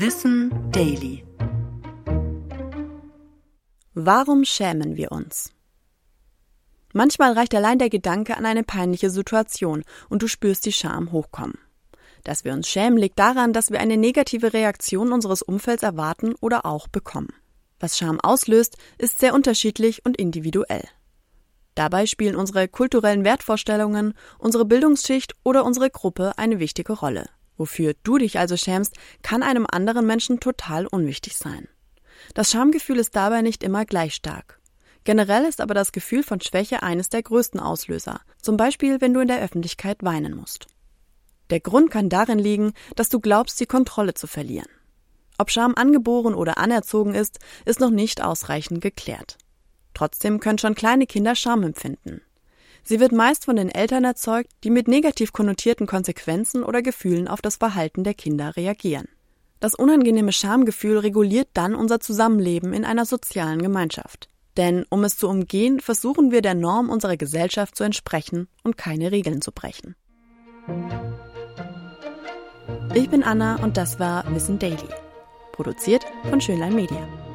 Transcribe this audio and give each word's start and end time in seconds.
Wissen 0.00 0.52
Daily. 0.70 1.24
Warum 3.94 4.44
schämen 4.44 4.96
wir 4.96 5.10
uns? 5.10 5.52
Manchmal 6.92 7.32
reicht 7.32 7.52
allein 7.52 7.80
der 7.80 7.90
Gedanke 7.90 8.36
an 8.36 8.46
eine 8.46 8.62
peinliche 8.62 9.10
Situation 9.10 9.82
und 10.08 10.22
du 10.22 10.28
spürst 10.28 10.66
die 10.66 10.72
Scham 10.72 11.10
hochkommen. 11.10 11.58
Dass 12.22 12.44
wir 12.44 12.52
uns 12.52 12.68
schämen, 12.68 12.96
liegt 12.96 13.18
daran, 13.18 13.52
dass 13.52 13.72
wir 13.72 13.80
eine 13.80 13.96
negative 13.96 14.52
Reaktion 14.52 15.10
unseres 15.10 15.42
Umfelds 15.42 15.82
erwarten 15.82 16.36
oder 16.40 16.64
auch 16.64 16.86
bekommen. 16.86 17.34
Was 17.80 17.98
Scham 17.98 18.20
auslöst, 18.20 18.76
ist 18.98 19.18
sehr 19.18 19.34
unterschiedlich 19.34 20.06
und 20.06 20.16
individuell. 20.16 20.84
Dabei 21.74 22.06
spielen 22.06 22.36
unsere 22.36 22.68
kulturellen 22.68 23.24
Wertvorstellungen, 23.24 24.14
unsere 24.38 24.64
Bildungsschicht 24.64 25.34
oder 25.42 25.64
unsere 25.64 25.90
Gruppe 25.90 26.34
eine 26.36 26.60
wichtige 26.60 26.92
Rolle. 26.92 27.28
Wofür 27.58 27.94
du 28.04 28.16
dich 28.16 28.38
also 28.38 28.56
schämst, 28.56 28.94
kann 29.22 29.42
einem 29.42 29.66
anderen 29.70 30.06
Menschen 30.06 30.40
total 30.40 30.86
unwichtig 30.86 31.36
sein. 31.36 31.68
Das 32.34 32.50
Schamgefühl 32.50 32.98
ist 32.98 33.14
dabei 33.14 33.42
nicht 33.42 33.62
immer 33.62 33.84
gleich 33.84 34.14
stark. 34.14 34.60
Generell 35.04 35.44
ist 35.44 35.60
aber 35.60 35.74
das 35.74 35.92
Gefühl 35.92 36.22
von 36.22 36.40
Schwäche 36.40 36.82
eines 36.82 37.08
der 37.08 37.22
größten 37.22 37.60
Auslöser, 37.60 38.20
zum 38.40 38.56
Beispiel 38.56 39.00
wenn 39.00 39.12
du 39.12 39.20
in 39.20 39.28
der 39.28 39.42
Öffentlichkeit 39.42 40.02
weinen 40.02 40.34
musst. 40.34 40.66
Der 41.50 41.60
Grund 41.60 41.90
kann 41.90 42.08
darin 42.08 42.38
liegen, 42.38 42.72
dass 42.94 43.08
du 43.08 43.20
glaubst, 43.20 43.58
die 43.58 43.66
Kontrolle 43.66 44.14
zu 44.14 44.26
verlieren. 44.26 44.68
Ob 45.38 45.50
Scham 45.50 45.74
angeboren 45.76 46.34
oder 46.34 46.58
anerzogen 46.58 47.14
ist, 47.14 47.38
ist 47.64 47.80
noch 47.80 47.90
nicht 47.90 48.22
ausreichend 48.22 48.80
geklärt. 48.80 49.38
Trotzdem 49.94 50.40
können 50.40 50.58
schon 50.58 50.74
kleine 50.74 51.06
Kinder 51.06 51.34
Scham 51.34 51.62
empfinden. 51.62 52.20
Sie 52.82 53.00
wird 53.00 53.12
meist 53.12 53.44
von 53.44 53.56
den 53.56 53.70
Eltern 53.70 54.04
erzeugt, 54.04 54.50
die 54.64 54.70
mit 54.70 54.88
negativ 54.88 55.32
konnotierten 55.32 55.86
Konsequenzen 55.86 56.62
oder 56.62 56.82
Gefühlen 56.82 57.28
auf 57.28 57.42
das 57.42 57.56
Verhalten 57.56 58.04
der 58.04 58.14
Kinder 58.14 58.56
reagieren. 58.56 59.08
Das 59.60 59.74
unangenehme 59.74 60.32
Schamgefühl 60.32 60.98
reguliert 60.98 61.48
dann 61.54 61.74
unser 61.74 62.00
Zusammenleben 62.00 62.72
in 62.72 62.84
einer 62.84 63.04
sozialen 63.04 63.60
Gemeinschaft. 63.60 64.28
Denn 64.56 64.84
um 64.88 65.04
es 65.04 65.16
zu 65.16 65.28
umgehen, 65.28 65.80
versuchen 65.80 66.30
wir 66.30 66.42
der 66.42 66.54
Norm 66.54 66.90
unserer 66.90 67.16
Gesellschaft 67.16 67.76
zu 67.76 67.84
entsprechen 67.84 68.48
und 68.62 68.76
keine 68.76 69.12
Regeln 69.12 69.42
zu 69.42 69.52
brechen. 69.52 69.94
Ich 72.94 73.08
bin 73.08 73.22
Anna 73.22 73.62
und 73.62 73.76
das 73.76 74.00
war 74.00 74.24
Wissen 74.34 74.58
Daily. 74.58 74.76
Produziert 75.52 76.04
von 76.28 76.40
Schönlein 76.40 76.74
Media. 76.74 77.27